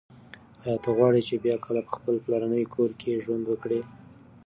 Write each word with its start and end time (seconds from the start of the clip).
ایا 0.63 0.75
ته 0.83 0.89
غواړي 0.97 1.21
چې 1.27 1.35
بیا 1.45 1.55
کله 1.65 1.81
په 1.87 1.91
خپل 1.97 2.15
پلرني 2.25 2.63
کور 2.73 2.91
کې 2.99 3.21
ژوند 3.23 3.43
وکړې؟ 3.47 3.81